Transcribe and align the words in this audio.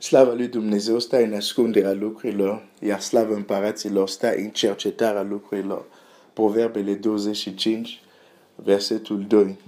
Slava 0.00 0.32
lui 0.32 0.48
Dumnezeu 0.48 0.98
stă 0.98 1.16
în 1.16 1.34
ascunderea 1.34 1.92
lucrurilor, 1.92 2.66
iar 2.78 3.00
slava 3.00 3.34
împăraților 3.34 4.08
stă 4.08 4.34
în 4.34 4.50
cercetarea 4.50 5.22
lucrurilor. 5.22 5.84
Proverbele 6.32 6.94
25, 6.94 8.00
versetul 8.54 9.24
2. 9.28 9.58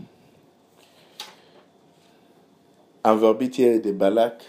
Am 3.01 3.19
vorbit 3.19 3.55
ieri 3.55 3.79
de 3.79 3.91
Balac, 3.91 4.41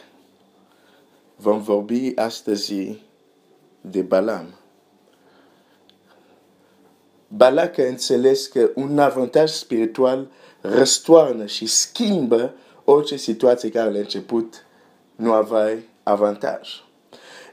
vom 1.35 1.61
vorbi 1.61 2.11
astăzi 2.15 2.97
de 3.81 4.01
Balam. 4.01 4.45
Balac 7.27 7.77
a 7.77 7.83
înțeles 7.83 8.47
că 8.47 8.71
un 8.75 8.99
avantaj 8.99 9.49
spiritual 9.49 10.27
răstoarnă 10.61 11.45
și 11.45 11.65
schimbă 11.65 12.53
orice 12.83 13.15
situație 13.15 13.69
care 13.69 13.91
la 13.91 13.99
început 13.99 14.65
nu 15.15 15.33
aveai 15.33 15.83
avantaj. 16.03 16.69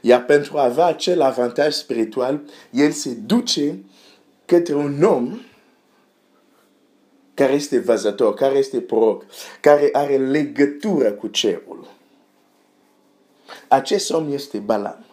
Iar 0.01 0.25
pentru 0.25 0.57
a 0.57 0.63
avea 0.63 0.85
acel 0.85 1.21
avantaj 1.21 1.73
spiritual, 1.73 2.41
el 2.71 2.91
se 2.91 3.13
duce 3.13 3.83
către 4.45 4.75
un 4.75 5.03
om 5.03 5.39
care 7.33 7.53
este 7.53 7.79
văzător, 7.79 8.33
care 8.33 8.57
este 8.57 8.81
proroc, 8.81 9.25
care 9.61 9.89
are 9.91 10.17
legătură 10.17 11.11
cu 11.11 11.27
cerul. 11.27 11.87
Acest 13.67 14.11
om 14.11 14.33
este 14.33 14.57
Balam. 14.57 15.05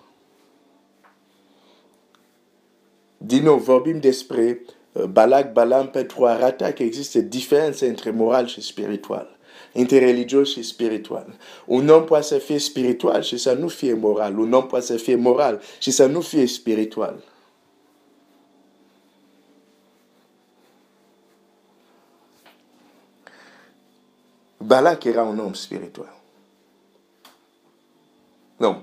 Din 3.17 3.43
nou 3.43 3.59
vorbim 3.59 4.01
despre 4.01 4.61
uh, 4.93 5.05
Balak, 5.05 5.53
Balam 5.53 5.89
pentru 5.91 6.25
a 6.25 6.31
arata 6.31 6.73
că 6.73 6.83
există 6.83 7.21
diferențe 7.21 7.89
între 7.89 8.11
moral 8.11 8.47
și 8.47 8.61
spiritual 8.61 9.38
între 9.73 9.99
religios 9.99 10.51
și 10.51 10.63
spiritual. 10.63 11.35
Un 11.67 11.89
om 11.89 12.05
poate 12.05 12.25
să 12.25 12.39
fie 12.39 12.59
spiritual 12.59 13.23
și 13.23 13.37
să 13.37 13.53
nu 13.53 13.69
fie 13.69 13.95
moral. 13.95 14.39
Un 14.39 14.53
om 14.53 14.67
poate 14.67 14.85
să 14.85 14.97
fie 14.97 15.17
moral 15.17 15.61
și 15.79 15.91
să 15.91 16.07
nu 16.07 16.21
fie 16.21 16.47
spiritual. 16.47 17.23
Balak 24.57 25.05
era 25.05 25.23
un 25.23 25.39
om 25.39 25.53
spiritual. 25.53 26.17
Nu. 28.57 28.83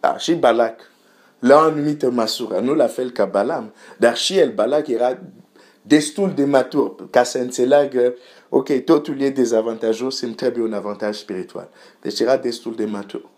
Da, 0.00 0.18
și 0.18 0.34
Balak, 0.34 0.90
la 1.38 1.54
o 1.54 1.58
anumită 1.58 2.10
măsură, 2.10 2.58
nu 2.58 2.74
la 2.74 2.86
fel 2.86 3.10
ca 3.10 3.24
Balam, 3.24 3.72
dar 3.98 4.16
și 4.16 4.38
el, 4.38 4.52
Balak, 4.52 4.86
era 4.86 5.18
destul 5.88 6.34
de 6.34 6.44
matur 6.44 7.10
ca 7.10 7.22
să 7.22 7.38
înțeleagă, 7.38 8.14
ok, 8.48 8.84
totul 8.84 9.20
e 9.20 9.30
dezavantajos, 9.30 10.20
îmi 10.20 10.34
trebuie 10.34 10.64
un 10.64 10.72
avantaj 10.72 11.16
spiritual. 11.16 11.70
Deci 12.00 12.20
era 12.20 12.36
destul 12.36 12.74
de 12.74 12.84
matur. 12.84 13.28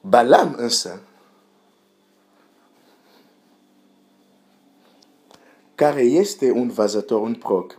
Balam 0.00 0.54
însă, 0.58 1.00
care 5.74 6.02
este 6.02 6.50
un 6.50 6.68
văzător, 6.68 7.20
un 7.20 7.34
proc, 7.34 7.78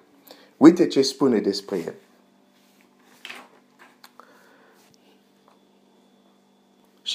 uite 0.57 0.87
ce 0.87 1.01
spune 1.01 1.39
despre 1.39 1.77
el. 1.77 1.93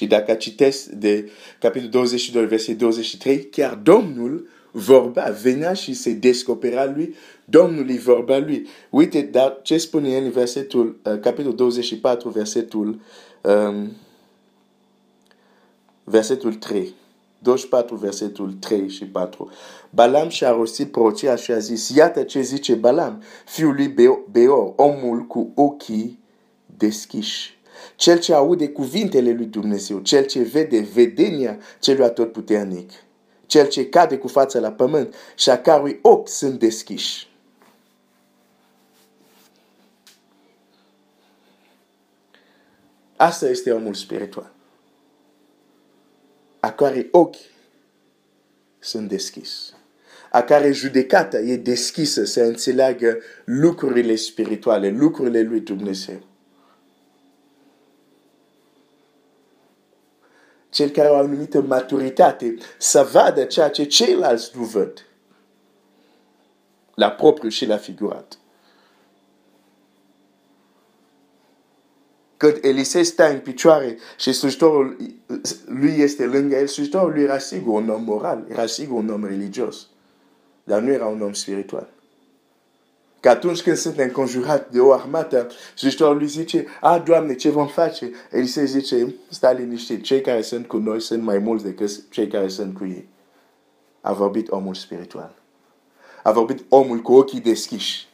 Și 0.01 0.07
dacă 0.07 0.33
citesc 0.33 0.85
de 0.85 1.29
capitolul 1.59 1.91
22, 1.91 2.45
verset 2.45 2.77
23, 2.77 3.45
chiar 3.45 3.73
Domnul 3.73 4.47
vorba, 4.71 5.21
venea 5.41 5.73
și 5.73 5.93
se 5.93 6.11
descopera 6.11 6.85
lui, 6.85 7.15
Domnul 7.45 7.85
îi 7.87 7.97
vorba 7.97 8.37
lui. 8.37 8.67
Uite, 8.89 9.21
dar 9.21 9.59
ce 9.61 9.77
spune 9.77 10.09
el 10.09 10.23
în 10.23 10.31
versetul, 10.31 10.99
uh, 11.03 11.19
capitolul 11.19 11.55
24, 11.55 12.29
versetul, 12.29 12.99
um, 13.41 13.91
versetul 16.03 16.53
3. 16.53 16.93
24, 17.39 17.95
versetul 17.95 18.53
3 18.59 18.89
și 18.89 19.05
4. 19.05 19.51
Balam 19.89 20.29
și-a 20.29 20.51
rostit 20.51 20.91
prorocia 20.91 21.35
și 21.35 21.51
a 21.51 21.57
zis, 21.57 21.89
iată 21.89 22.23
ce 22.23 22.41
zice 22.41 22.73
Balam, 22.73 23.23
fiul 23.45 23.73
lui 23.73 23.95
Beor, 24.31 24.73
omul 24.75 25.19
cu 25.19 25.51
ochii 25.55 26.19
deschiși 26.77 27.59
cel 27.95 28.19
ce 28.19 28.33
aude 28.33 28.69
cuvintele 28.69 29.31
lui 29.31 29.45
Dumnezeu, 29.45 29.99
cel 29.99 30.25
ce 30.25 30.41
vede 30.41 30.79
vedenia 30.79 31.57
celui 31.79 32.03
atotputernic, 32.03 32.91
cel 33.45 33.67
ce 33.67 33.89
cade 33.89 34.17
cu 34.17 34.27
fața 34.27 34.59
la 34.59 34.71
pământ 34.71 35.15
și 35.35 35.49
a 35.49 35.61
cărui 35.61 35.99
ochi 36.01 36.27
sunt 36.29 36.59
deschiși. 36.59 37.29
Asta 43.15 43.49
este 43.49 43.71
omul 43.71 43.93
spiritual. 43.93 44.51
A 46.59 46.71
care 46.71 47.07
ochi 47.11 47.35
sunt 48.79 49.09
deschis. 49.09 49.73
A 50.31 50.41
care 50.41 50.71
judecata 50.71 51.39
e 51.39 51.55
deschisă 51.55 52.25
să 52.25 52.41
înțeleagă 52.41 53.17
lucrurile 53.45 54.15
spirituale, 54.15 54.89
lucrurile 54.89 55.41
lui 55.41 55.59
Dumnezeu. 55.59 56.30
Cel 60.81 60.89
care 60.89 61.07
au 61.07 61.15
o 61.15 61.17
anumită 61.17 61.61
maturitate, 61.61 62.57
să 62.77 63.09
vadă 63.11 63.43
ceea 63.43 63.69
ce 63.69 63.83
ceilalți 63.83 64.51
nu 64.55 64.63
văd. 64.63 65.05
La 66.95 67.09
propriu 67.11 67.49
și 67.49 67.65
la 67.65 67.77
figurat. 67.77 68.37
Când 72.37 72.57
Elisei 72.61 73.03
stă 73.03 73.29
în 73.29 73.39
picioare 73.39 73.97
și 74.17 74.33
slujitorul 74.33 74.97
lui 75.65 75.95
este 75.97 76.25
lângă 76.25 76.55
el, 76.55 76.67
slujitorul 76.67 77.11
lui 77.11 77.23
era 77.23 77.37
sigur 77.37 77.81
un 77.81 77.89
om 77.89 78.03
moral, 78.03 78.45
era 78.49 78.65
sigur 78.65 78.97
un 78.97 79.09
om 79.09 79.25
religios, 79.25 79.87
dar 80.63 80.81
nu 80.81 80.91
era 80.91 81.05
un 81.05 81.21
om 81.21 81.33
spiritual 81.33 81.89
că 83.21 83.29
atunci 83.29 83.61
când 83.61 83.77
sunt 83.77 83.97
înconjurat 83.97 84.69
de 84.69 84.79
o 84.79 84.91
armată, 84.91 85.47
slujitorul 85.75 86.17
lui 86.17 86.27
zice, 86.27 86.65
a, 86.81 86.99
Doamne, 86.99 87.35
ce 87.35 87.49
vom 87.49 87.67
face? 87.67 88.11
El 88.31 88.45
se 88.45 88.65
zice, 88.65 89.15
stai 89.29 89.55
liniștit, 89.55 90.03
cei 90.03 90.21
care 90.21 90.41
sunt 90.41 90.67
cu 90.67 90.77
noi 90.77 91.01
sunt 91.01 91.23
mai 91.23 91.37
mulți 91.37 91.63
decât 91.63 92.09
cei 92.09 92.27
care 92.27 92.47
sunt 92.47 92.77
cu 92.77 92.85
ei. 92.85 93.07
A 94.01 94.13
vorbit 94.13 94.49
omul 94.49 94.73
spiritual. 94.73 95.33
A 96.23 96.31
vorbit 96.31 96.63
omul 96.69 96.99
cu 96.99 97.13
ochii 97.13 97.39
deschiși. 97.39 98.07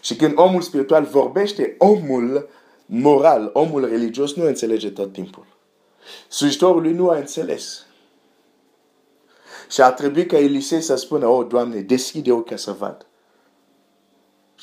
Și 0.00 0.16
când 0.16 0.32
omul 0.36 0.60
spiritual 0.60 1.04
vorbește, 1.04 1.74
omul 1.78 2.48
moral, 2.86 3.50
omul 3.52 3.88
religios 3.88 4.34
nu 4.34 4.46
înțelege 4.46 4.90
tot 4.90 5.12
timpul. 5.12 5.46
Slujitorul 6.28 6.82
lui 6.82 6.92
nu 6.92 7.08
a 7.08 7.16
înțeles. 7.16 7.86
Și 9.70 9.80
a 9.80 9.92
trebuit 9.92 10.28
ca 10.28 10.38
Elisei 10.38 10.80
să 10.80 10.94
spună, 10.94 11.26
oh, 11.26 11.46
Doamne, 11.48 11.80
deschide 11.80 12.32
ochii 12.32 12.58
să 12.58 12.72
vad. 12.72 13.06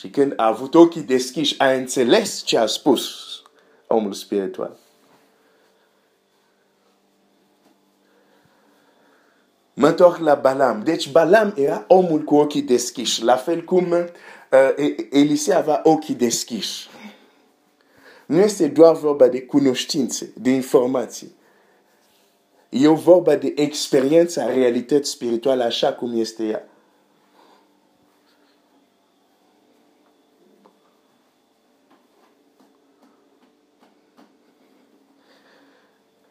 Și 0.02 0.10
când 0.10 0.34
a 0.36 0.48
avut 0.48 0.76
ochii 0.76 1.02
deschiși, 1.02 1.60
a 1.60 1.72
a 2.58 2.66
spus 2.66 3.02
omul 3.88 4.14
spiritual. 4.14 4.78
La 10.20 10.36
Balam. 10.36 10.84
Deci 10.84 11.12
Balam 11.12 11.54
era 11.56 11.86
omul 11.88 12.20
cu 12.20 12.36
ochii 12.36 12.62
deschiși, 12.62 13.24
la 13.24 13.36
fel 13.36 13.64
cum 13.64 13.92
uh, 13.92 14.96
Elisei 15.12 15.54
avea 15.54 15.82
ochii 15.84 16.16
deschiși. 16.16 16.90
Nu 18.26 18.40
este 18.40 18.68
doar 18.68 18.96
vorba 18.96 19.28
de 19.28 19.42
cunoștințe, 19.42 20.34
de 20.36 20.50
informații. 20.50 21.36
E 22.70 22.88
vorba 22.88 23.36
de 23.36 23.54
experiența 23.56 24.46
realității 24.46 25.14
spirituale 25.14 25.64
așa 25.64 25.94
cum 25.94 26.20
este 26.20 26.44
ea. 26.44 26.71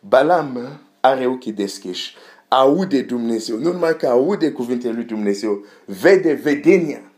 Balam 0.00 0.81
are 1.00 1.26
ochii 1.26 1.52
deschiși, 1.52 2.14
aude 2.49 3.02
Dumnezeu, 3.02 3.56
nu 3.56 3.73
numai 3.73 3.97
că 3.97 4.06
aude 4.06 4.52
cuvintele 4.52 4.93
lui 4.93 5.05
Dumnezeu, 5.05 5.64
vede 5.85 6.32
vedenia. 6.32 7.12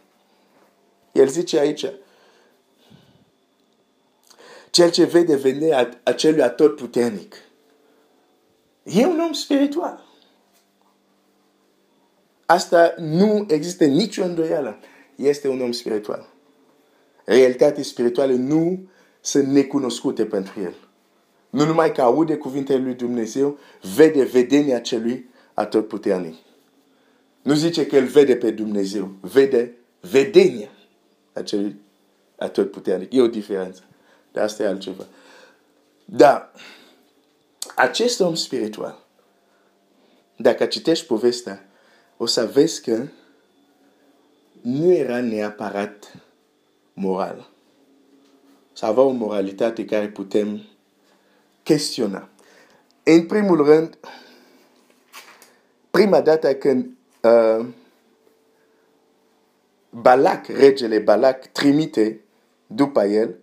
El 1.12 1.28
zice 1.28 1.58
aici, 1.58 1.86
cel 4.70 4.90
ce 4.90 5.04
vede 5.04 5.36
vedenia 5.36 5.98
acelui 6.02 6.42
atot 6.42 6.76
puternic. 6.76 7.34
E 8.82 9.06
un 9.06 9.20
om 9.20 9.32
spiritual. 9.32 10.04
Asta 12.46 12.94
nu 12.98 13.46
există 13.48 13.84
nicio 13.84 14.24
îndoială. 14.24 14.78
Este 15.16 15.48
un 15.48 15.60
om 15.60 15.72
spiritual. 15.72 16.28
Realitatea 17.24 17.82
spirituală 17.82 18.32
nu 18.32 18.88
sunt 19.20 19.46
necunoscute 19.46 20.24
pentru 20.24 20.60
el. 20.60 20.74
Nu 21.52 21.64
numai 21.64 21.92
că 21.92 22.02
aude 22.02 22.36
cuvintele 22.36 22.82
lui 22.82 22.94
Dumnezeu, 22.94 23.58
vede 23.94 24.24
vedenia 24.24 24.80
celui 24.80 25.30
atotputernic. 25.54 26.34
Nu 27.42 27.54
zice 27.54 27.86
că 27.86 27.96
el 27.96 28.06
vede 28.06 28.36
pe 28.36 28.50
Dumnezeu, 28.50 29.10
vede 29.20 29.76
vedenia 30.00 30.68
acelui 31.32 31.76
atotputernic. 32.36 33.12
E 33.12 33.20
o 33.20 33.26
diferență. 33.26 33.82
Dar 34.32 34.44
asta 34.44 34.62
e 34.62 34.66
altceva. 34.66 35.06
Dar 36.04 36.52
acest 37.74 38.20
om 38.20 38.34
spiritual, 38.34 39.06
dacă 40.36 40.66
citești 40.66 41.06
povestea, 41.06 41.68
o 42.16 42.26
să 42.26 42.46
vezi 42.46 42.82
că 42.82 43.06
nu 44.60 44.92
era 44.92 45.20
neapărat 45.20 46.12
moral. 46.92 47.50
Să 48.72 48.86
avea 48.86 49.02
o 49.02 49.10
moralitate 49.10 49.84
care 49.84 50.08
putem 50.08 50.62
chestiona. 51.62 52.28
În 53.02 53.26
primul 53.26 53.64
rând, 53.64 53.98
prima 55.90 56.20
dată 56.20 56.54
când 56.54 56.86
uh, 57.20 57.66
Balak, 59.90 60.46
regele 60.46 60.98
Balak, 60.98 61.46
trimite 61.46 62.20
după 62.66 63.04
el, 63.04 63.36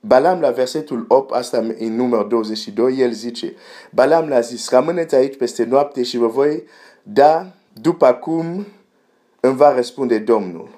Balam 0.00 0.40
la 0.40 0.50
versetul 0.50 1.04
8, 1.08 1.32
asta 1.32 1.58
în 1.58 1.94
număr 1.94 2.24
22, 2.24 2.98
el 2.98 3.12
zice, 3.12 3.54
Balam 3.90 4.28
l-a 4.28 4.40
zis, 4.40 4.68
rămâneți 4.70 5.14
aici 5.14 5.36
peste 5.36 5.64
noapte 5.64 6.02
și 6.02 6.16
vă 6.16 6.26
voi 6.26 6.62
da 7.02 7.46
după 7.72 8.12
cum 8.12 8.66
îmi 9.40 9.56
va 9.56 9.74
răspunde 9.74 10.18
Domnul. 10.18 10.77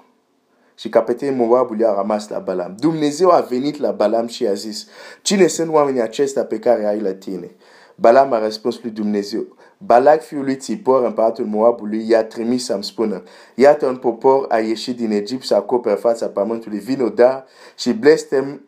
Și 0.81 0.89
capetenul 0.89 1.47
Moabului 1.47 1.85
a 1.85 1.95
rămas 1.95 2.29
la 2.29 2.39
Balam. 2.39 2.75
Dumnezeu 2.79 3.31
a 3.31 3.41
venit 3.41 3.79
la 3.79 3.91
Balam 3.91 4.27
și 4.27 4.47
a 4.47 4.53
zis, 4.53 4.87
cine 5.23 5.47
sunt 5.47 5.73
oamenii 5.73 6.01
acestea 6.01 6.45
pe 6.45 6.59
care 6.59 6.87
ai 6.87 7.01
la 7.01 7.15
tine? 7.15 7.51
Balam 7.95 8.33
a 8.33 8.39
răspuns 8.39 8.83
lui 8.83 8.91
Dumnezeu, 8.91 9.57
Balak 9.79 10.23
fiul 10.23 10.45
lui 10.45 10.57
Țipor, 10.57 11.05
împăratul 11.05 11.45
Moabului, 11.45 12.09
i-a 12.09 12.25
trimis 12.25 12.65
să-mi 12.65 12.85
spună, 12.85 13.23
iată 13.55 13.87
un 13.87 13.97
popor 13.97 14.47
a 14.49 14.59
ieșit 14.59 14.97
din 14.97 15.11
Egipt 15.11 15.45
să 15.45 15.55
acopere 15.55 15.95
fața 15.95 16.27
pământului, 16.27 16.79
vino 16.79 17.09
da 17.09 17.45
și 17.77 17.93
blestem, 17.93 18.61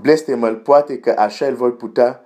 blestemă 0.00 0.48
poate 0.48 0.98
că 0.98 1.14
așa 1.18 1.46
îl 1.46 1.54
voi 1.54 1.72
putea 1.72 2.24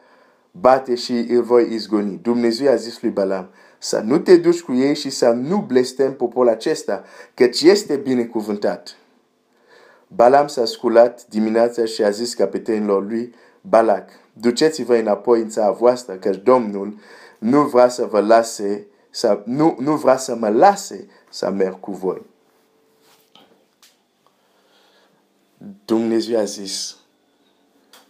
bate 0.51 0.95
și 0.95 1.13
îl 1.13 1.43
voi 1.43 1.73
izgoni. 1.73 2.19
Dumnezeu 2.23 2.71
a 2.71 2.75
zis 2.75 3.03
lui 3.03 3.11
Balam, 3.11 3.51
să 3.79 4.03
nu 4.05 4.19
te 4.19 4.37
duci 4.37 4.63
cu 4.63 4.75
ei 4.75 4.95
și 4.95 5.11
să 5.11 5.29
nu 5.29 5.65
blestem 5.67 6.15
poporul 6.15 6.51
acesta, 6.51 7.03
căci 7.35 7.63
este 7.63 7.97
binecuvântat. 7.97 8.97
Balam 10.09 10.47
s-a 10.47 10.65
sculat 10.65 11.27
dimineața 11.27 11.85
și 11.85 12.03
a 12.03 12.11
zis 12.11 12.35
capetenilor 12.35 13.07
lui, 13.07 13.35
Balac, 13.61 14.11
duceți-vă 14.33 14.97
înapoi 14.97 15.41
în 15.41 15.49
țara 15.49 15.71
voastră, 15.71 16.15
că 16.15 16.31
Domnul 16.31 16.99
nu 17.39 17.63
vrea 17.63 17.89
să 17.89 18.05
vă 18.05 18.21
lase, 18.21 18.87
să, 19.11 19.43
nu, 19.45 19.77
nu 19.79 19.97
vrea 19.97 20.17
să 20.17 20.35
mă 20.35 20.49
lase 20.49 21.09
să 21.31 21.51
merg 21.51 21.81
cu 21.81 21.93
voi. 21.93 22.23
Dumnezeu 25.85 26.39
a 26.39 26.45
zis, 26.45 26.97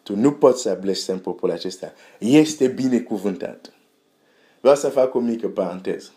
tu 0.03 0.17
nu 0.17 0.33
poți 0.33 0.63
să 0.63 0.79
blestem 0.81 1.19
poporul 1.19 1.55
acesta. 1.55 1.93
Este 2.19 2.69
binecuvântat. 2.69 3.73
Vreau 4.61 4.77
să 4.77 4.89
fac 4.89 5.15
o 5.15 5.19
mică 5.19 5.49
paranteză. 5.49 6.11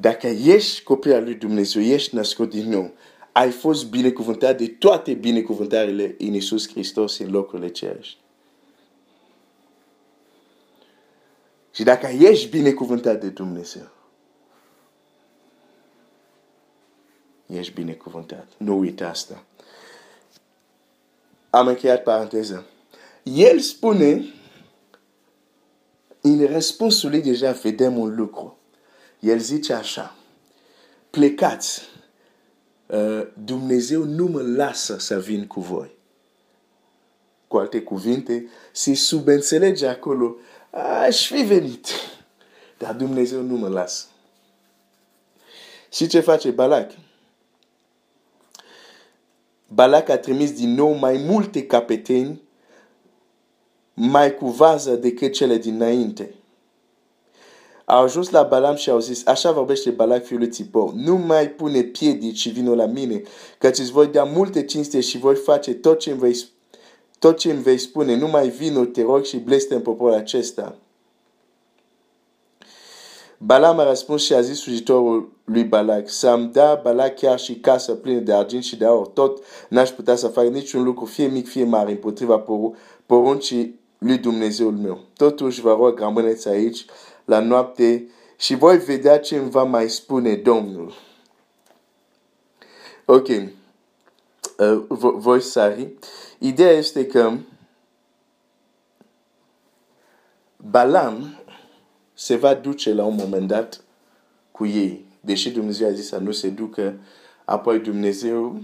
Dacă 0.00 0.26
ești 0.26 0.82
copil 0.82 1.12
al 1.12 1.24
lui 1.24 1.34
Dumnezeu, 1.34 1.82
ești 1.82 2.14
născut 2.14 2.50
din 2.50 2.68
nou, 2.68 2.92
ai 3.32 3.50
fost 3.50 3.90
binecuvântat 3.90 4.58
de 4.58 4.66
toate 4.66 5.12
binecuvântările 5.12 6.14
în 6.18 6.32
Iisus 6.32 6.68
Hristos 6.68 7.18
în 7.18 7.30
locurile 7.30 7.68
cerești. 7.68 8.16
Și 11.74 11.82
dacă 11.82 12.06
ești 12.06 12.48
binecuvântat 12.48 13.20
de 13.20 13.28
Dumnezeu, 13.28 13.88
ești 17.46 17.72
binecuvântat. 17.72 18.48
Nu 18.56 18.78
uita 18.78 19.08
asta. 19.08 19.44
Am 21.50 21.66
încheiat 21.66 22.02
paranteză. 22.02 22.66
El 23.22 23.58
spune, 23.58 24.24
în 26.20 26.46
răspunsul 26.46 27.10
lui 27.10 27.22
deja 27.22 27.52
vedem 27.52 27.98
un 27.98 28.14
lucru. 28.14 28.59
El 29.20 29.38
zice 29.38 29.72
așa, 29.72 30.16
plecați, 31.10 31.82
uh, 32.86 33.26
Dumnezeu 33.44 34.04
nu 34.04 34.26
mă 34.26 34.42
lasă 34.42 34.98
să 34.98 35.20
vin 35.20 35.46
cu 35.46 35.60
voi. 35.60 35.90
Cu 37.48 37.56
alte 37.56 37.82
cuvinte, 37.82 38.48
se 38.72 38.94
subînțelege 38.94 39.86
acolo, 39.86 40.36
aș 41.06 41.26
fi 41.26 41.42
venit, 41.42 41.86
dar 42.78 42.94
Dumnezeu 42.94 43.42
nu 43.42 43.56
mă 43.56 43.68
lasă. 43.68 44.06
Și 45.92 46.06
ce 46.06 46.20
face 46.20 46.50
Balak? 46.50 46.90
Balak 49.66 50.08
a 50.08 50.18
trimis 50.18 50.52
din 50.52 50.74
nou 50.74 50.92
mai 50.92 51.16
multe 51.16 51.66
capeteni 51.66 52.42
mai 53.94 54.34
cu 54.34 54.48
vază 54.48 54.96
decât 54.96 55.32
cele 55.32 55.56
dinainte. 55.56 56.34
Au 57.90 58.02
ajuns 58.02 58.30
la 58.30 58.42
Balam 58.42 58.74
și 58.74 58.90
au 58.90 58.98
zis, 58.98 59.26
așa 59.26 59.52
vorbește 59.52 59.90
Balak 59.90 60.24
fiul 60.24 60.38
lui 60.38 60.48
Țipor, 60.48 60.92
nu 60.92 61.16
mai 61.16 61.48
pune 61.48 61.82
piedici 61.82 62.38
și 62.38 62.48
vină 62.48 62.74
la 62.74 62.86
mine, 62.86 63.22
căci 63.58 63.78
îți 63.78 63.90
voi 63.90 64.06
da 64.06 64.24
multe 64.24 64.64
cinste 64.64 65.00
și 65.00 65.18
voi 65.18 65.34
face 65.34 65.74
tot 65.74 65.98
ce 65.98 66.10
îmi 66.10 66.18
vei, 66.18 66.44
tot 67.18 67.38
ce 67.38 67.50
îmi 67.50 67.62
vei 67.62 67.78
spune, 67.78 68.16
nu 68.16 68.28
mai 68.28 68.48
vină, 68.48 68.84
te 68.84 69.02
rog 69.02 69.24
și 69.24 69.36
blestem 69.36 69.82
poporul 69.82 70.14
acesta. 70.14 70.76
Balam 73.38 73.78
a 73.78 73.88
răspuns 73.88 74.22
și 74.22 74.34
a 74.34 74.40
zis 74.40 74.58
slujitorul 74.60 75.32
lui 75.44 75.64
Balak, 75.64 76.08
să-mi 76.10 76.50
da 76.52 76.80
Balak 76.82 77.14
chiar 77.14 77.38
și 77.38 77.54
casă 77.54 77.92
plină 77.92 78.20
de 78.20 78.32
argint 78.32 78.64
și 78.64 78.76
de 78.76 78.84
aur, 78.84 79.06
tot 79.06 79.42
n-aș 79.68 79.90
putea 79.90 80.16
să 80.16 80.28
fac 80.28 80.44
niciun 80.44 80.82
lucru, 80.82 81.04
fie 81.04 81.26
mic, 81.26 81.48
fie 81.48 81.64
mare, 81.64 81.90
împotriva 81.90 82.44
poruncii 83.06 83.80
lui 83.98 84.18
Dumnezeul 84.18 84.72
meu. 84.72 84.98
Totuși 85.16 85.60
vă 85.60 85.76
rog, 85.80 85.98
rămâneți 85.98 86.48
aici 86.48 86.84
la 87.30 87.40
noapte 87.40 88.08
și 88.36 88.54
voi 88.54 88.78
vedea 88.78 89.20
ce 89.20 89.36
îmi 89.36 89.50
va 89.50 89.62
mai 89.62 89.88
spune 89.88 90.34
Domnul. 90.34 90.92
Ok. 93.04 93.28
Uh, 93.28 94.84
voi 94.98 95.40
sari. 95.40 95.92
Ideea 96.38 96.70
este 96.70 97.06
că 97.06 97.32
Balam 100.56 101.42
se 102.14 102.36
va 102.36 102.54
duce 102.54 102.94
la 102.94 103.04
un 103.04 103.14
moment 103.14 103.48
dat 103.48 103.80
cu 104.50 104.66
ei. 104.66 105.04
Deși 105.20 105.50
Dumnezeu 105.50 105.88
a 105.88 105.92
zis 105.92 106.06
să 106.06 106.16
nu 106.16 106.32
se 106.32 106.48
ducă, 106.48 106.98
apoi 107.44 107.78
Dumnezeu 107.78 108.60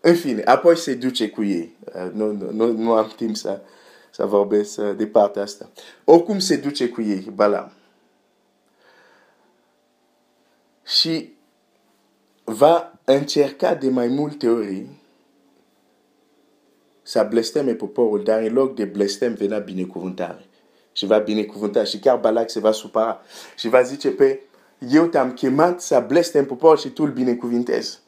în 0.00 0.14
fine, 0.14 0.42
apoi 0.42 0.76
se 0.76 0.94
duce 0.94 1.28
cu 1.28 1.44
ei. 1.44 1.76
Uh, 1.94 2.10
nu, 2.12 2.32
nu, 2.32 2.72
nu 2.72 2.92
am 2.92 3.12
timp 3.16 3.36
să, 3.36 3.60
să 4.14 4.26
vorbesc 4.26 4.78
uh, 4.78 4.92
de 4.96 5.06
partea 5.06 5.42
asta. 5.42 5.70
Oricum 6.04 6.38
se 6.38 6.56
duce 6.56 6.88
cu 6.88 7.02
ei, 7.02 7.30
Balam. 7.34 7.72
Și 10.84 11.32
va 12.44 12.98
încerca 13.04 13.74
de 13.74 13.88
mai 13.88 14.08
multe 14.08 14.48
ori 14.48 14.86
să 17.02 17.26
blesteme 17.30 17.72
poporul, 17.74 18.22
dar 18.22 18.42
în 18.42 18.52
loc 18.52 18.74
de 18.74 18.84
blestem 18.84 19.34
venea 19.34 19.58
binecuvântare. 19.58 20.46
Și 20.92 21.06
va 21.06 21.18
binecuvânta 21.18 21.84
și 21.84 21.98
chiar 21.98 22.18
Balak 22.18 22.50
se 22.50 22.60
va 22.60 22.72
supăra 22.72 23.20
și 23.56 23.68
va 23.68 23.82
zice 23.82 24.10
pe 24.10 24.40
eu 24.88 25.06
te-am 25.06 25.32
chemat 25.32 25.80
să 25.80 26.04
blestem 26.06 26.46
poporul 26.46 26.76
și 26.76 26.88
tu 26.88 27.02
îl 27.02 27.10
binecuvintezi. 27.10 27.98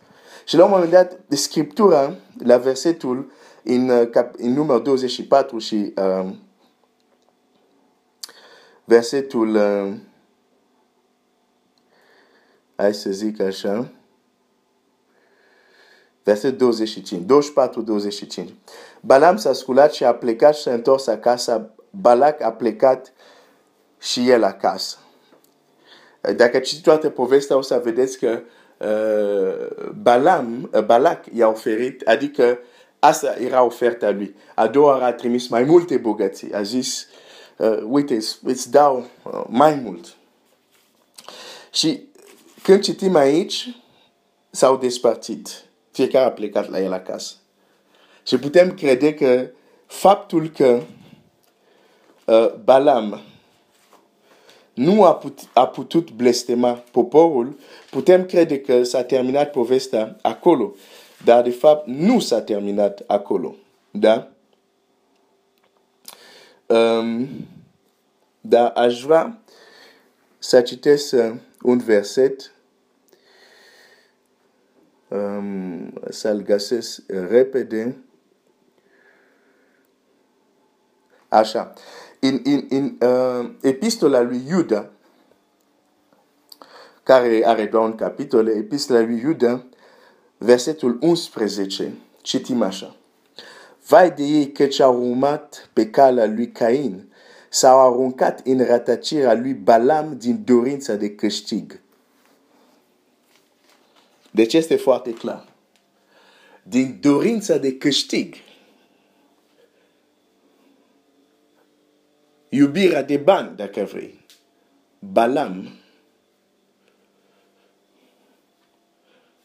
Și 0.44 0.56
la 0.56 0.64
un 0.64 0.70
moment 0.70 0.90
dat, 0.90 1.18
Scriptura, 1.28 2.14
la 2.44 2.56
versetul 2.56 3.32
în, 3.64 3.88
uh, 3.88 4.10
cap, 4.10 4.34
în 4.38 4.52
număr 4.52 4.80
24 4.80 5.58
și 5.58 5.92
uh, 5.96 6.30
versetul, 8.84 9.54
uh, 9.54 9.94
hai 12.76 12.94
să 12.94 13.10
zic 13.10 13.40
așa, 13.40 13.90
versetul 16.22 16.56
25, 16.56 17.22
24-25. 18.42 18.54
Balam 19.00 19.36
s-a 19.36 19.52
sculat 19.52 19.92
și 19.92 20.04
a 20.04 20.14
plecat 20.14 20.54
și 20.54 20.62
s-a 20.62 20.72
întors 20.72 21.06
acasă. 21.06 21.74
Balac 21.90 22.42
a 22.42 22.52
plecat 22.52 23.12
și 23.98 24.30
el 24.30 24.44
acasă. 24.44 24.98
Dacă 26.36 26.58
citiți 26.58 26.82
toată 26.82 27.10
povestea, 27.10 27.56
o 27.56 27.62
să 27.62 27.80
vedeți 27.84 28.18
că 28.18 28.40
uh, 28.78 29.90
Balam, 30.02 30.70
uh, 30.72 30.84
Balac 30.84 31.24
i-a 31.32 31.48
oferit, 31.48 32.00
adică 32.00 32.58
Asta 33.04 33.36
era 33.40 33.62
oferta 33.62 34.10
lui. 34.10 34.34
A 34.54 34.66
doua 34.66 34.92
oară 34.92 35.04
a 35.04 35.12
trimis 35.12 35.48
mai 35.48 35.62
multe 35.62 35.96
bogății. 35.96 36.52
A 36.52 36.62
zis, 36.62 37.06
uh, 37.56 37.78
uite, 37.88 38.18
îți 38.42 38.70
dau 38.70 39.06
uh, 39.22 39.44
mai 39.48 39.74
mult. 39.74 40.16
Și 41.72 42.02
când 42.62 42.82
citim 42.82 43.14
aici, 43.14 43.76
s-au 44.50 44.76
despărțit. 44.76 45.64
Fiecare 45.90 46.24
a 46.24 46.32
plecat 46.32 46.70
la 46.70 46.80
el 46.80 46.92
acasă. 46.92 47.34
Și 48.26 48.38
putem 48.38 48.74
crede 48.74 49.14
că 49.14 49.50
faptul 49.86 50.48
că 50.48 50.82
uh, 52.24 52.54
Balam 52.64 53.20
nu 54.74 55.04
a, 55.04 55.14
put, 55.14 55.38
a 55.52 55.66
putut 55.66 56.10
blestema 56.10 56.72
poporul, 56.90 57.58
putem 57.90 58.26
crede 58.26 58.60
că 58.60 58.82
s-a 58.82 59.02
terminat 59.02 59.50
povestea 59.50 60.16
acolo. 60.22 60.74
Dar 61.24 61.42
de 61.42 61.50
fapt 61.50 61.86
nu 61.86 62.20
s-a 62.20 62.42
terminat 62.42 63.02
acolo. 63.06 63.54
Da? 63.90 64.28
Um, 66.66 67.28
dar 68.40 68.72
aș 68.74 69.02
vrea 69.02 69.38
să 70.38 70.60
citesc 70.60 71.12
uh, 71.12 71.34
un 71.62 71.78
verset 71.78 72.52
um, 75.08 75.92
să-l 76.10 76.42
găsesc 76.42 77.02
repede. 77.06 77.96
Așa. 81.28 81.72
În, 82.20 82.40
în, 82.44 82.66
în 82.68 82.96
uh, 83.08 83.50
epistola 83.60 84.20
lui 84.20 84.42
Iuda, 84.48 84.90
care 87.02 87.42
are 87.44 87.66
doar 87.66 87.84
un 87.84 87.94
capitol, 87.94 88.48
epistola 88.48 89.00
lui 89.00 89.20
Iuda, 89.20 89.66
versetul 90.44 90.98
11, 91.00 91.92
citim 92.22 92.62
așa. 92.62 92.96
Vai 93.86 94.10
de 94.10 94.22
ei 94.22 94.52
că 94.52 94.66
ce-au 94.66 95.08
urmat 95.08 95.70
pe 95.72 95.90
calea 95.90 96.26
lui 96.26 96.52
Cain, 96.52 97.12
s-au 97.48 97.92
aruncat 97.92 98.46
în 98.46 98.64
ratacirea 98.64 99.34
lui 99.34 99.52
Balam 99.54 100.18
din 100.18 100.42
dorința 100.44 100.94
de 100.94 101.14
câștig. 101.14 101.80
Deci 104.30 104.52
este 104.52 104.76
foarte 104.76 105.12
clar. 105.12 105.48
Din 106.62 106.98
dorința 107.00 107.56
de 107.56 107.76
câștig. 107.76 108.34
Iubirea 112.48 113.02
de 113.02 113.16
bani, 113.16 113.56
dacă 113.56 113.82
vrei. 113.82 114.24
Balam 114.98 115.83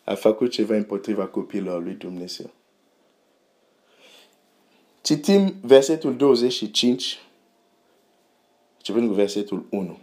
a 0.09 0.15
făcut 0.15 0.51
ceva 0.51 0.75
împotriva 0.75 1.25
copiilor 1.25 1.83
lui 1.83 1.93
Dumnezeu. 1.93 2.49
Citim 5.01 5.53
versetul 5.61 6.15
25, 6.15 7.19
începând 8.77 9.07
cu 9.07 9.13
versetul 9.13 9.65
1. 9.69 9.97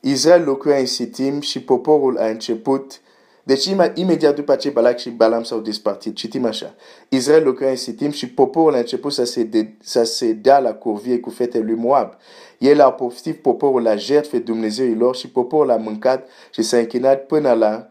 Israel 0.00 0.44
locuia 0.44 0.78
în 0.78 0.86
Sitim 0.86 1.40
și 1.40 1.62
poporul 1.62 2.18
a 2.18 2.26
început 2.26 3.00
deci 3.46 3.70
imediat 3.94 4.34
după 4.34 4.56
ce 4.56 4.70
Balac 4.70 4.98
și 4.98 5.10
Balam 5.10 5.42
s-au 5.42 5.60
despărțit, 5.60 6.16
citim 6.16 6.44
așa. 6.44 6.74
Israel 7.08 7.44
locuia 7.44 7.70
în 7.70 7.76
Sitim 7.76 8.10
și 8.10 8.28
poporul 8.28 8.74
a 8.74 8.78
început 8.78 9.12
să 9.12 9.24
se, 9.24 9.42
de, 9.42 9.74
să 9.80 10.02
se 10.02 10.32
dea 10.32 10.58
la 10.58 10.74
curvie 10.74 11.20
cu 11.20 11.30
fetele 11.30 11.64
lui 11.64 11.74
Moab. 11.74 12.16
El 12.64 12.80
a 12.80 12.92
poftit 12.92 13.42
poporul 13.42 13.82
la 13.82 13.96
jertfe 13.96 14.38
Dumnezeilor 14.38 15.16
și 15.16 15.30
poporul 15.30 15.70
a 15.70 15.76
mâncat 15.76 16.28
și 16.50 16.62
s-a 16.62 16.76
închinat 16.76 17.26
până 17.26 17.52
la 17.52 17.90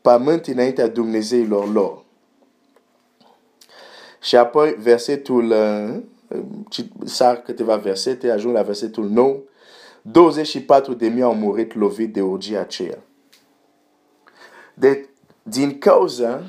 pământ 0.00 0.46
înaintea 0.46 0.88
Dumnezeilor 0.88 1.72
lor. 1.72 2.04
Și 4.22 4.36
apoi 4.36 4.76
versetul, 4.78 5.50
uh, 5.50 6.42
sar 7.04 7.36
câteva 7.36 7.76
versete, 7.76 8.30
ajung 8.30 8.54
la 8.54 8.62
versetul 8.62 9.08
9. 9.08 9.36
24 10.02 10.94
de 10.94 11.08
mii 11.08 11.22
au 11.22 11.34
murit 11.34 11.74
lovit 11.74 12.12
de 12.12 12.20
urgia 12.20 12.60
aceea. 12.60 12.98
De, 14.74 15.08
din 15.42 15.78
cauza 15.78 16.42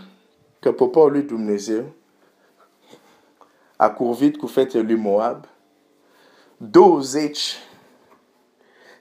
că 0.59 0.71
poporul 0.71 1.11
lui 1.11 1.21
Dumnezeu 1.21 1.83
a 3.75 3.89
curvit 3.89 4.37
cu 4.37 4.47
fetele 4.47 4.83
lui 4.83 4.95
Moab, 4.95 5.45
20 6.57 7.55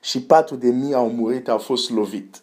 și 0.01 0.23
4 0.23 0.57
de 0.57 0.69
mii 0.69 0.95
au 0.95 1.11
murit, 1.11 1.49
au 1.49 1.59
fost 1.59 1.91
lovit. 1.91 2.43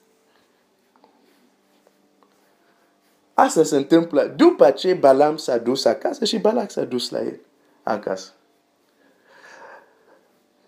Asta 3.34 3.64
se 3.64 3.76
întâmplă 3.76 4.24
după 4.24 4.72
ce 4.72 4.94
Balam 4.94 5.38
s-a 5.38 5.58
dus 5.58 5.86
acasă 5.86 6.26
și 6.26 6.38
Balak 6.38 6.72
s-a 6.72 6.84
dus 6.84 7.10
la 7.10 7.20
el 7.20 7.40
acasă. 7.84 8.34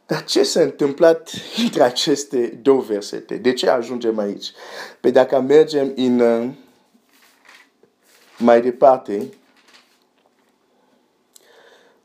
Dar 0.05 0.23
ce 0.23 0.43
s-a 0.43 0.61
întâmplat 0.61 1.31
între 1.63 1.83
aceste 1.83 2.47
două 2.47 2.81
versete? 2.81 3.35
De 3.37 3.53
ce 3.53 3.69
ajungem 3.69 4.17
aici? 4.19 4.51
Pe 4.99 5.11
dacă 5.11 5.39
mergem 5.39 5.93
în 5.95 6.19
uh, 6.19 6.49
mai 8.37 8.61
departe, 8.61 9.33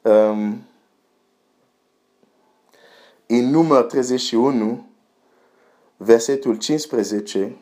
um, 0.02 0.66
în 3.26 3.50
număr 3.50 3.82
31, 3.82 4.86
versetul 5.96 6.56
15, 6.56 7.56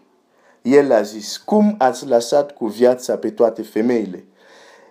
el 0.63 0.93
a 0.93 1.03
zis, 1.03 1.37
cum 1.37 1.75
ați 1.79 2.07
lăsat 2.07 2.53
cu 2.53 2.67
viața 2.67 3.17
pe 3.17 3.31
toate 3.31 3.63
femeile? 3.63 4.25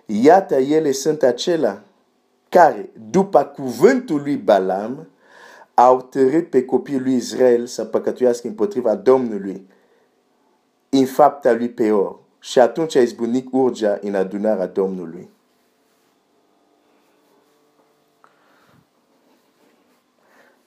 Iată, 0.06 0.54
ele 0.54 0.92
sunt 0.92 1.22
acelea 1.22 1.84
care, 2.48 2.90
după 3.10 3.44
cuvântul 3.44 4.20
lui 4.20 4.36
Balam, 4.36 5.08
au 5.74 6.02
tărât 6.02 6.50
pe 6.50 6.64
copiii 6.64 7.00
lui 7.00 7.14
Israel 7.14 7.66
să 7.66 7.84
păcătuiască 7.84 8.46
împotriva 8.46 8.94
Domnului 8.94 9.66
în 10.88 11.06
fapta 11.06 11.52
lui 11.52 11.68
Peor. 11.68 12.18
Și 12.38 12.58
atunci 12.58 12.96
a 12.96 13.00
izbunit 13.00 13.48
urgea 13.50 13.98
în 14.00 14.14
adunarea 14.14 14.66
Domnului. 14.66 15.30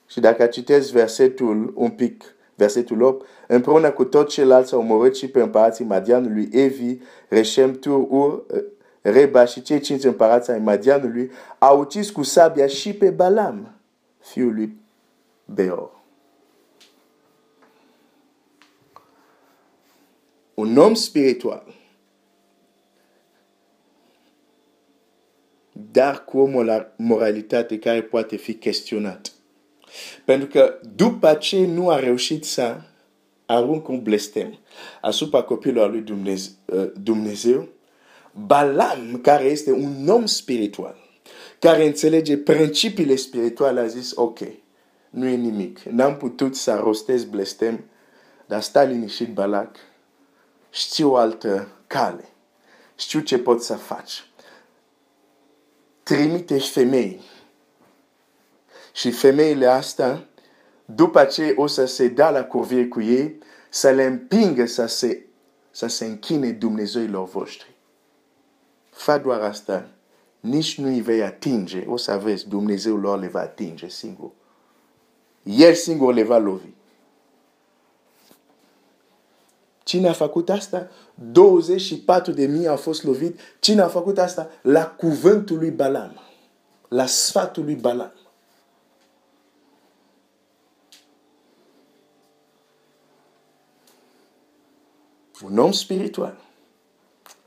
Și 0.08 0.20
dacă 0.20 0.46
citesc 0.46 0.92
versetul 0.92 1.72
un 1.76 1.90
pic, 1.90 2.24
versetul 2.54 3.02
8, 3.02 3.26
împreună 3.46 3.90
cu 3.90 4.04
tot 4.04 4.28
ceilalți 4.28 4.74
au 4.74 4.80
omorât 4.80 5.16
și 5.16 5.28
pe 5.28 5.40
împărații 5.40 5.84
Madianului, 5.84 6.48
Evi, 6.52 6.98
Reshem, 7.28 7.78
Tur, 7.78 8.06
Ur, 8.08 8.44
Reba 9.00 9.44
și 9.44 9.62
cei 9.62 9.80
cinci 9.80 10.04
împărați 10.04 10.50
ai 10.50 10.58
Madianului, 10.58 11.30
au 11.58 11.80
ucis 11.80 12.10
cu 12.10 12.22
sabia 12.22 12.66
și 12.66 12.94
pe 12.94 13.10
Balam, 13.10 13.74
fiul 14.18 14.54
lui 14.54 14.76
Beor. 15.44 15.96
Un 20.54 20.76
om 20.76 20.94
spiritual, 20.94 21.74
dar 25.72 26.24
cu 26.24 26.38
o 26.38 26.48
moralitate 26.96 27.78
care 27.78 28.02
poate 28.02 28.36
fi 28.36 28.54
chestionată. 28.54 29.30
Pentru 30.24 30.48
că 30.48 30.78
după 30.94 31.34
ce 31.34 31.66
nu 31.66 31.88
a 31.88 31.98
reușit 31.98 32.44
să 32.44 32.80
aruncă 33.46 33.92
un 33.92 34.02
blestem 34.02 34.58
asupra 35.00 35.42
copilului 35.42 35.90
lui 35.90 36.00
Dumnezeu, 36.00 36.52
uh, 36.64 36.90
Dumnezeu, 37.02 37.68
Balam, 38.46 39.18
care 39.22 39.44
este 39.44 39.72
un 39.72 40.08
om 40.08 40.26
spiritual, 40.26 40.96
care 41.58 41.86
înțelege 41.86 42.36
principiile 42.36 43.16
spirituale, 43.16 43.80
a 43.80 43.86
zis, 43.86 44.12
ok, 44.14 44.38
nu 45.10 45.26
e 45.26 45.34
nimic. 45.34 45.80
N-am 45.82 46.16
putut 46.16 46.56
să 46.56 46.80
rostez 46.82 47.24
blestem, 47.24 47.84
dar 48.46 48.60
sta 48.60 48.82
liniștit 48.82 49.32
Balac. 49.32 49.76
Știu 50.70 51.10
o 51.10 51.16
altă 51.16 51.68
cale. 51.86 52.28
Știu 52.96 53.20
ce 53.20 53.38
pot 53.38 53.62
să 53.62 53.74
faci. 53.74 54.24
Trimite 56.02 56.58
femei. 56.58 57.20
Și 58.98 59.10
femeile 59.10 59.66
astea, 59.66 60.28
după 60.84 61.24
ce 61.24 61.54
o 61.56 61.66
să 61.66 61.84
se 61.84 62.08
dea 62.08 62.30
la 62.30 62.44
curvie 62.44 62.88
cu 62.88 63.00
ei, 63.00 63.38
să 63.68 63.90
le 63.90 64.04
împingă 64.04 64.66
să 64.66 64.86
se, 64.86 65.26
să 65.70 65.86
se 65.86 66.04
închine 66.04 66.50
Dumnezeilor 66.50 67.28
voștri. 67.28 67.74
Fa 68.90 69.18
doar 69.18 69.40
asta. 69.40 69.88
Nici 70.40 70.78
nu 70.78 70.86
îi 70.86 71.00
vei 71.00 71.22
atinge. 71.22 71.84
O 71.86 71.96
să 71.96 72.20
vezi, 72.22 72.48
Dumnezeul 72.48 73.00
lor 73.00 73.18
le 73.18 73.28
va 73.28 73.40
atinge 73.40 73.88
singur 73.88 74.30
el 75.48 75.74
singur 75.74 76.14
le 76.14 76.22
va 76.22 76.38
lovi. 76.38 76.68
Cine 79.82 80.08
a 80.08 80.12
făcut 80.12 80.50
asta? 80.50 80.90
24 81.14 82.32
de 82.32 82.46
mii 82.46 82.66
au 82.66 82.76
fost 82.76 83.04
lovit. 83.04 83.40
Cine 83.60 83.80
a 83.80 83.88
făcut 83.88 84.18
asta? 84.18 84.50
La 84.62 84.86
cuvântul 84.86 85.58
lui 85.58 85.70
Balam. 85.70 86.20
La 86.88 87.06
sfatul 87.06 87.64
lui 87.64 87.74
Balam. 87.74 88.12
Un 95.42 95.58
om 95.58 95.72
spiritual, 95.72 96.40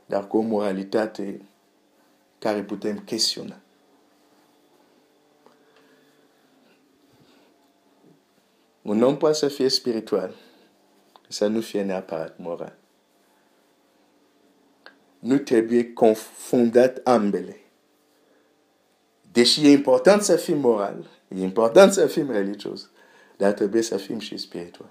dar 0.06 0.26
cu 0.26 0.36
o 0.36 0.40
moralitate 0.40 1.40
care 2.38 2.62
putem 2.62 2.98
chestiona. 2.98 3.60
Un 8.82 9.02
om 9.02 9.16
poate 9.16 9.36
să 9.36 9.48
fie 9.48 9.68
spiritual, 9.68 10.34
să 11.28 11.46
nu 11.46 11.60
fie 11.60 11.82
neapărat 11.82 12.38
moral. 12.38 12.76
Nu 15.18 15.38
trebuie 15.38 15.92
confundat 15.92 17.00
ambele. 17.04 17.56
Deși 19.32 19.66
e 19.66 19.70
important 19.70 20.22
să 20.22 20.36
fim 20.36 20.58
moral, 20.58 21.08
e 21.28 21.40
important 21.40 21.92
să 21.92 22.06
fim 22.06 22.30
religios, 22.30 22.90
dar 23.36 23.52
trebuie 23.52 23.82
să 23.82 23.96
fim 23.96 24.18
și 24.18 24.36
spiritual. 24.36 24.90